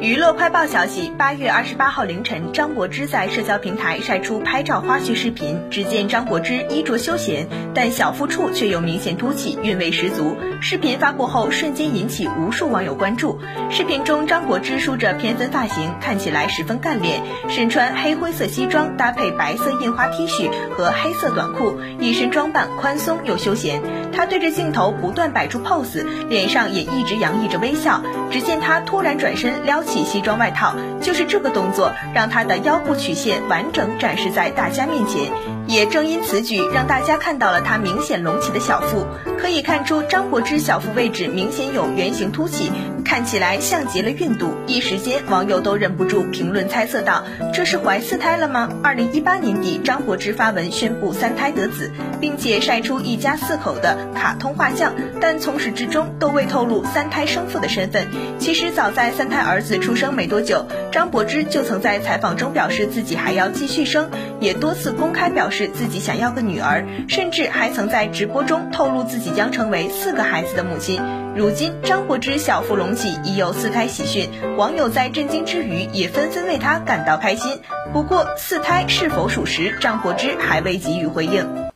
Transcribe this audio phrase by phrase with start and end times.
[0.00, 5.60] 娱乐快报消息，八月二十八号凌晨，张柏芝在社交平台晒出拍照花絮视频。
[5.70, 10.38] 只见张柏芝衣着休闲，但小腹处却有明显凸起，韵味十足。
[10.62, 13.38] 视频发布后，瞬间引起无数网友关注。
[13.70, 17.20] 视频中，张柏芝梳着偏分发型，看起来十分干练，
[17.50, 23.82] 身穿黑灰色西装搭配白色印花 T 恤和黑色短裤，一身装扮宽松又休闲。
[24.12, 28.02] 她对着镜头不断摆出 pose，脸上也一直洋溢着微笑。
[28.30, 29.89] 只见她突然转身撩起。
[29.90, 30.72] 起西装外套，
[31.02, 35.32] 就是这个动作让他的腰部曲线完整展示在大家面前。
[35.66, 39.06] 也正因此举，让大家看到了她明显隆起的小腹。
[39.38, 42.70] 可以看出，张柏芝小腹位置明显有圆形凸起，
[43.04, 44.54] 看起来像极了孕肚。
[44.66, 47.24] 一时间，网友都忍不住评论猜测道
[47.54, 58.08] ：“这是怀四胎了吗？”二零一八年底，张柏芝发文宣布三胎得子，并且晒出一家四口的卡通画像，但从始至终都未透露三胎生父的身份。
[58.38, 71.02] 其实，早在三胎儿子出生没多久，张柏芝就曾在采访中表示自己还要继续生，也多次公开表示示自己想要个女儿，甚至还曾在直播中透露自己将成为四个孩子的母亲。
[71.36, 77.60] 如今，张柏芝小腹隆起，已有四胎喜讯，网友在震惊之余，也纷纷为她感到开心。
[77.92, 81.69] 不过，四胎是否属实，张柏芝还未给予回应。